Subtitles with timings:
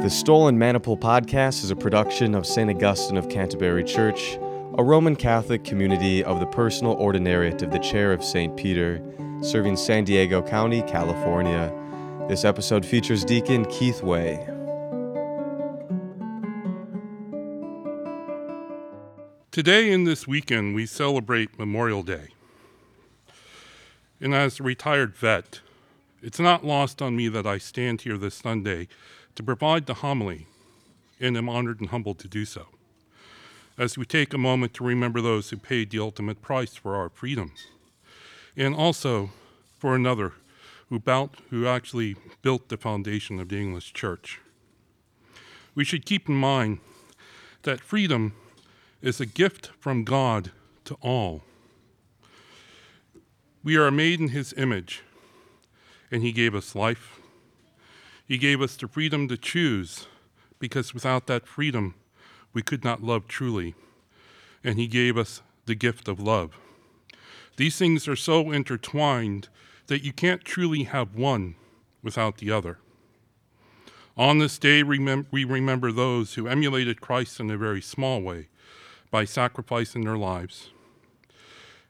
[0.00, 2.70] The Stolen Maniple podcast is a production of St.
[2.70, 4.38] Augustine of Canterbury Church,
[4.78, 8.56] a Roman Catholic community of the personal ordinariate of the Chair of St.
[8.56, 9.02] Peter,
[9.42, 11.70] serving San Diego County, California.
[12.30, 14.38] This episode features Deacon Keith Way.
[19.50, 22.28] Today and this weekend, we celebrate Memorial Day.
[24.18, 25.60] And as a retired vet,
[26.22, 28.88] it's not lost on me that I stand here this Sunday
[29.40, 30.46] to provide the homily,
[31.18, 32.66] and am honored and humbled to do so.
[33.78, 37.08] As we take a moment to remember those who paid the ultimate price for our
[37.08, 37.52] freedom,
[38.54, 39.30] and also
[39.78, 40.34] for another
[40.90, 41.00] who,
[41.48, 44.40] who actually built the foundation of the English church.
[45.74, 46.80] We should keep in mind
[47.62, 48.34] that freedom
[49.00, 50.50] is a gift from God
[50.84, 51.44] to all.
[53.64, 55.02] We are made in His image,
[56.10, 57.19] and He gave us life,
[58.30, 60.06] he gave us the freedom to choose,
[60.60, 61.96] because without that freedom,
[62.52, 63.74] we could not love truly.
[64.62, 66.56] And He gave us the gift of love.
[67.56, 69.48] These things are so intertwined
[69.88, 71.56] that you can't truly have one
[72.04, 72.78] without the other.
[74.16, 78.46] On this day, we remember those who emulated Christ in a very small way
[79.10, 80.70] by sacrificing their lives.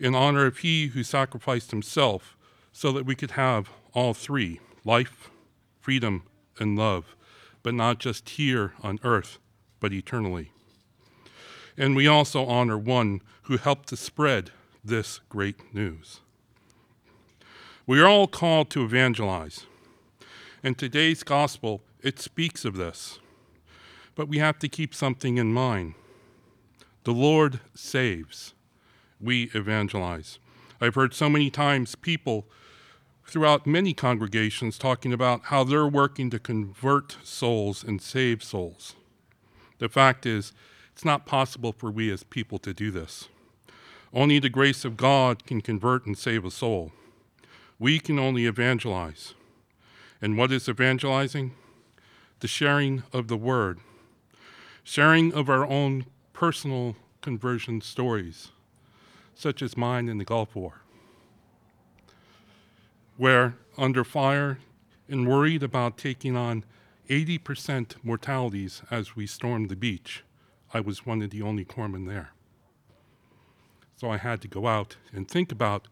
[0.00, 2.36] In honor of He who sacrificed Himself
[2.72, 5.30] so that we could have all three life,
[5.84, 6.22] freedom,
[6.58, 7.14] and love,
[7.62, 9.38] but not just here on earth,
[9.80, 10.50] but eternally.
[11.76, 14.50] And we also honor one who helped to spread
[14.82, 16.20] this great news.
[17.86, 19.66] We are all called to evangelize.
[20.62, 23.18] In today's gospel, it speaks of this.
[24.14, 25.96] But we have to keep something in mind.
[27.02, 28.54] The Lord saves,
[29.20, 30.38] we evangelize.
[30.80, 32.46] I've heard so many times people
[33.26, 38.94] throughout many congregations talking about how they're working to convert souls and save souls.
[39.78, 40.52] The fact is,
[40.92, 43.28] it's not possible for we as people to do this.
[44.12, 46.92] Only the grace of God can convert and save a soul.
[47.78, 49.34] We can only evangelize.
[50.22, 51.52] And what is evangelizing?
[52.38, 53.80] The sharing of the word,
[54.84, 58.52] sharing of our own personal conversion stories,
[59.34, 60.83] such as mine in the Gulf War
[63.16, 64.58] where, under fire
[65.08, 66.64] and worried about taking on
[67.08, 70.24] 80% mortalities as we stormed the beach,
[70.72, 72.30] I was one of the only corpsmen there.
[73.96, 75.88] So I had to go out and think about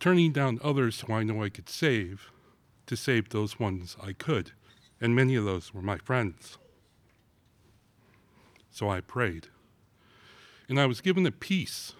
[0.00, 2.30] turning down others who I know I could save
[2.86, 4.52] to save those ones I could.
[5.00, 6.58] And many of those were my friends.
[8.70, 9.48] So I prayed.
[10.68, 11.92] And I was given a peace,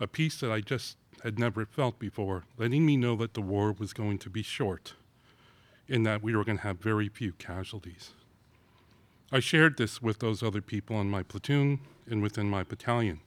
[0.00, 3.74] a peace that I just had never felt before, letting me know that the war
[3.78, 4.94] was going to be short
[5.88, 8.12] and that we were going to have very few casualties.
[9.32, 13.20] I shared this with those other people in my platoon and within my battalion,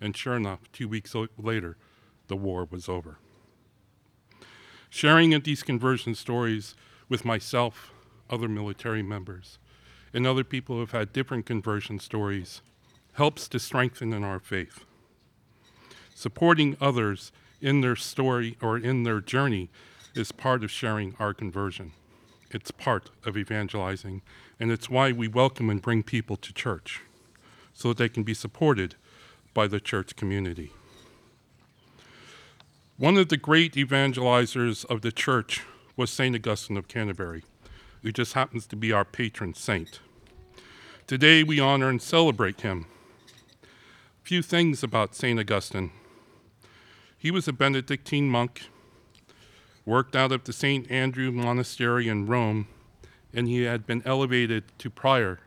[0.00, 1.76] and sure enough, two weeks later,
[2.26, 3.18] the war was over.
[4.90, 6.74] Sharing these conversion stories
[7.08, 7.92] with myself,
[8.28, 9.58] other military members,
[10.12, 12.62] and other people who have had different conversion stories
[13.12, 14.84] helps to strengthen in our faith
[16.18, 17.30] supporting others
[17.60, 19.70] in their story or in their journey
[20.16, 21.92] is part of sharing our conversion.
[22.50, 24.22] It's part of evangelizing,
[24.58, 27.02] and it's why we welcome and bring people to church
[27.72, 28.96] so that they can be supported
[29.54, 30.72] by the church community.
[32.96, 35.62] One of the great evangelizers of the church
[35.96, 36.34] was St.
[36.34, 37.44] Augustine of Canterbury,
[38.02, 40.00] who just happens to be our patron saint.
[41.06, 42.86] Today we honor and celebrate him.
[43.62, 45.38] A few things about St.
[45.38, 45.92] Augustine.
[47.18, 48.70] He was a Benedictine monk,
[49.84, 50.88] worked out of the St.
[50.88, 52.68] Andrew Monastery in Rome,
[53.34, 55.40] and he had been elevated to prior.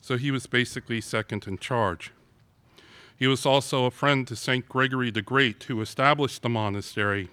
[0.00, 2.10] So he was basically second in charge.
[3.18, 4.66] He was also a friend to St.
[4.66, 7.28] Gregory the Great, who established the monastery.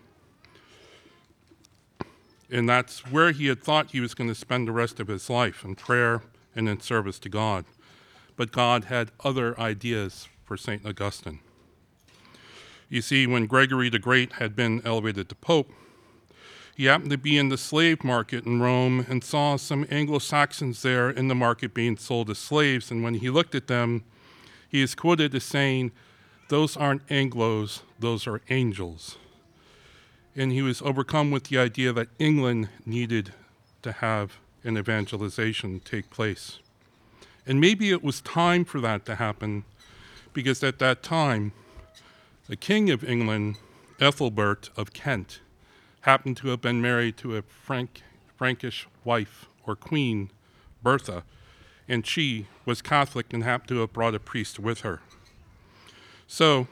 [2.51, 5.29] And that's where he had thought he was going to spend the rest of his
[5.29, 6.23] life in prayer
[6.55, 7.63] and in service to God.
[8.35, 10.85] But God had other ideas for St.
[10.85, 11.39] Augustine.
[12.89, 15.71] You see, when Gregory the Great had been elevated to Pope,
[16.75, 20.81] he happened to be in the slave market in Rome and saw some Anglo Saxons
[20.81, 22.89] there in the market being sold as slaves.
[22.89, 24.05] And when he looked at them,
[24.69, 25.91] he is quoted as saying,
[26.47, 29.17] Those aren't Anglos, those are angels.
[30.35, 33.33] And he was overcome with the idea that England needed
[33.81, 36.59] to have an evangelization take place.
[37.45, 39.65] And maybe it was time for that to happen
[40.33, 41.51] because at that time,
[42.49, 43.57] the King of England,
[43.99, 45.39] Ethelbert of Kent,
[46.01, 48.01] happened to have been married to a Frank,
[48.35, 50.31] Frankish wife or queen
[50.81, 51.23] Bertha,
[51.87, 54.99] and she was Catholic and happened to have brought a priest with her.
[56.25, 56.67] So,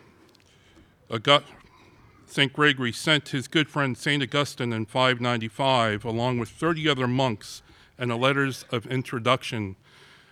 [2.25, 2.51] St.
[2.51, 4.23] Gregory sent his good friend St.
[4.23, 7.61] Augustine in 595, along with 30 other monks,
[7.99, 9.75] and a letters of introduction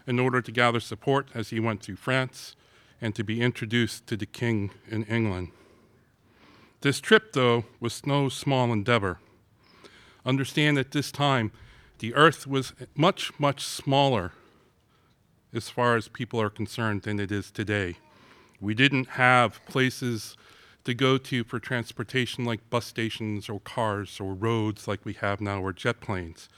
[0.07, 2.56] in order to gather support as he went through France
[3.01, 5.51] and to be introduced to the king in England.
[6.81, 9.19] This trip, though, was no small endeavor.
[10.25, 11.51] Understand at this time,
[12.00, 14.33] the earth was much, much smaller
[15.53, 17.97] as far as people are concerned than it is today.
[18.59, 20.36] We didn't have places
[20.83, 25.41] to go to for transportation like bus stations or cars or roads like we have
[25.41, 26.50] now or jet planes.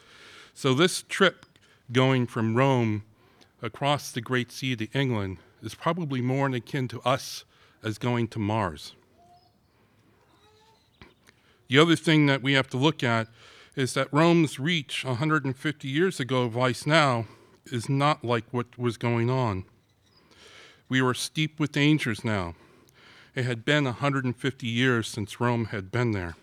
[0.54, 1.45] So this trip
[1.92, 3.04] going from Rome
[3.62, 7.45] across the Great Sea to England is probably more akin to us
[7.83, 8.94] as going to Mars.
[11.68, 13.27] The other thing that we have to look at
[13.75, 17.25] is that Rome's reach 150 years ago, vice now,
[17.65, 19.65] is not like what was going on.
[20.89, 22.56] We were steep with dangers now.
[23.36, 26.36] It had been 150 years since Rome had been there.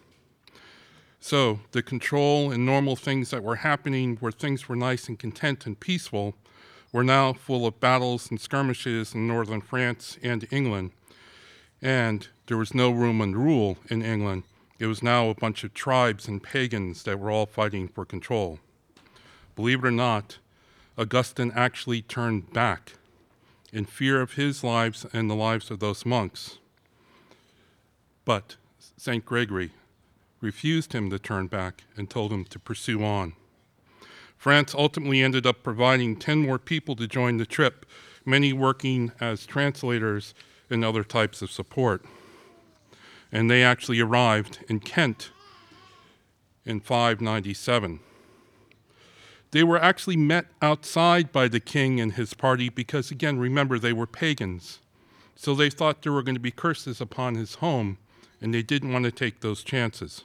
[1.19, 5.65] So, the control and normal things that were happening where things were nice and content
[5.65, 6.35] and peaceful
[6.95, 10.93] were now full of battles and skirmishes in northern France and England.
[11.83, 14.45] And there was no Roman rule in England.
[14.79, 18.61] It was now a bunch of tribes and pagans that were all fighting for control.
[19.57, 20.39] Believe it or not,
[20.97, 22.93] Augustine actually turned back
[23.73, 26.59] in fear of his lives and the lives of those monks.
[28.25, 28.55] But
[28.97, 29.25] St.
[29.25, 29.73] Gregory
[30.41, 33.33] refused him to turn back and told him to pursue on.
[34.45, 37.87] France ultimately ended up providing 10 more people to join the trip,
[38.27, 40.35] many working as translators
[40.69, 42.05] and other types of support.
[43.33, 45.31] And they actually arrived in Kent
[46.67, 48.01] in 597.
[49.53, 53.95] They were actually met outside by the king and his party because, again, remember, they
[53.95, 54.81] were pagans.
[55.35, 57.97] So they thought there were going to be curses upon his home
[58.43, 60.25] and they didn't want to take those chances.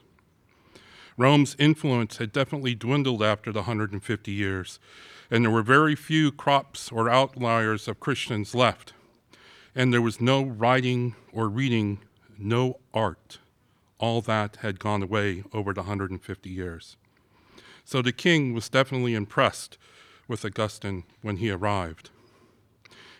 [1.19, 4.79] Rome's influence had definitely dwindled after the 150 years,
[5.29, 8.93] and there were very few crops or outliers of Christians left.
[9.75, 11.99] And there was no writing or reading,
[12.37, 13.39] no art.
[13.97, 16.95] All that had gone away over the 150 years.
[17.83, 19.77] So the king was definitely impressed
[20.29, 22.11] with Augustine when he arrived.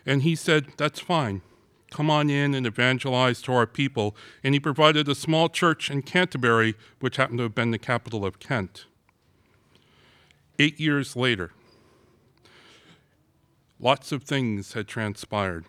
[0.05, 1.41] And he said, That's fine.
[1.89, 4.15] Come on in and evangelize to our people.
[4.43, 8.25] And he provided a small church in Canterbury, which happened to have been the capital
[8.25, 8.85] of Kent.
[10.59, 11.51] Eight years later,
[13.79, 15.65] lots of things had transpired.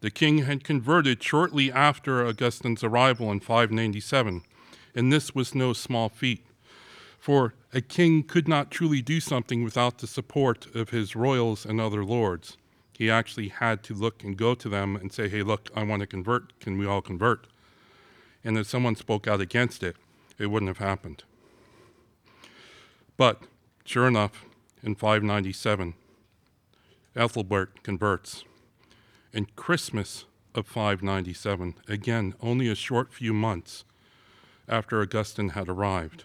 [0.00, 4.42] The king had converted shortly after Augustine's arrival in 597,
[4.94, 6.44] and this was no small feat.
[7.20, 11.80] For a king could not truly do something without the support of his royals and
[11.80, 12.56] other lords
[12.96, 16.00] he actually had to look and go to them and say, hey, look, I want
[16.00, 16.58] to convert.
[16.60, 17.46] Can we all convert?
[18.44, 19.96] And if someone spoke out against it,
[20.38, 21.24] it wouldn't have happened.
[23.16, 23.42] But
[23.84, 24.44] sure enough,
[24.82, 25.94] in 597,
[27.14, 28.44] Ethelbert converts.
[29.32, 30.24] In Christmas
[30.54, 33.84] of 597, again, only a short few months
[34.68, 36.24] after Augustine had arrived,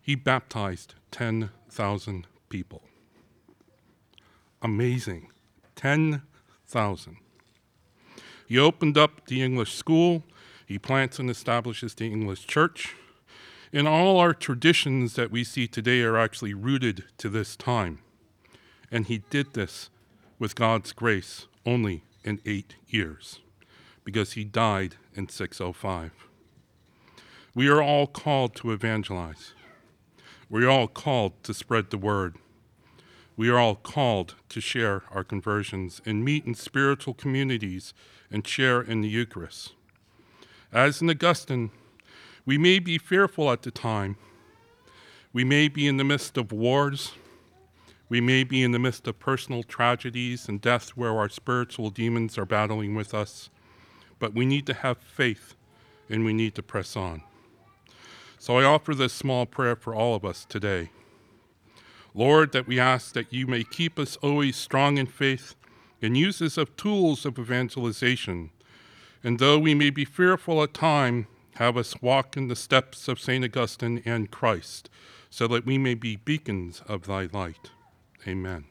[0.00, 2.82] he baptized 10,000 people.
[4.62, 5.30] Amazing.
[5.76, 7.16] 10,000.
[8.46, 10.24] He opened up the English school,
[10.66, 12.96] he plants and establishes the English church.
[13.72, 18.00] And all our traditions that we see today are actually rooted to this time.
[18.90, 19.90] And he did this
[20.38, 23.40] with God's grace only in eight years,
[24.04, 26.12] because he died in 605.
[27.54, 29.52] We are all called to evangelize.
[30.48, 32.36] We are all called to spread the word.
[33.36, 37.92] We are all called to share our conversions and meet in spiritual communities
[38.30, 39.74] and share in the Eucharist.
[40.72, 41.70] As in Augustine,
[42.46, 44.16] we may be fearful at the time.
[45.34, 47.12] We may be in the midst of wars.
[48.08, 52.38] We may be in the midst of personal tragedies and death where our spiritual demons
[52.38, 53.50] are battling with us.
[54.18, 55.54] But we need to have faith
[56.08, 57.22] and we need to press on.
[58.38, 60.90] So I offer this small prayer for all of us today.
[62.16, 65.54] Lord, that we ask that you may keep us always strong in faith
[66.00, 68.50] and use us of tools of evangelization.
[69.22, 73.20] And though we may be fearful at time, have us walk in the steps of
[73.20, 73.44] St.
[73.44, 74.88] Augustine and Christ,
[75.28, 77.70] so that we may be beacons of thy light.
[78.26, 78.64] Amen.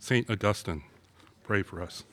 [0.00, 0.28] St.
[0.28, 0.82] Augustine,
[1.44, 2.04] pray for us.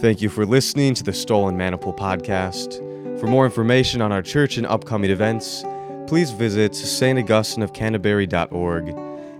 [0.00, 2.78] Thank you for listening to the Stolen Maniple podcast.
[3.18, 5.64] For more information on our church and upcoming events,
[6.06, 8.88] please visit staugustineofcanterbury.org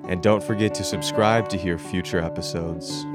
[0.09, 3.07] and don't forget to subscribe to hear future episodes.